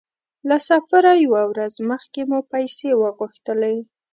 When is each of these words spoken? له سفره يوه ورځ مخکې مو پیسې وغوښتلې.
له 0.49 0.57
سفره 0.69 1.11
يوه 1.25 1.43
ورځ 1.51 1.73
مخکې 1.89 2.21
مو 2.29 2.39
پیسې 2.51 2.89
وغوښتلې. 3.01 3.77